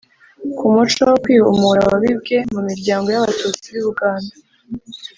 ku 0.57 0.63
muco 0.73 1.01
wo 1.09 1.15
kwihimura 1.23 1.81
wabibwe 1.89 2.37
mu 2.53 2.59
miryango 2.69 3.07
y'abatutsi 3.13 3.67
b'i 3.73 3.83
buganda 3.85 4.33